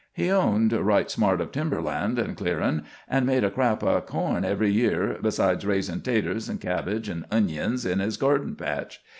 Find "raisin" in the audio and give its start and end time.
5.63-6.01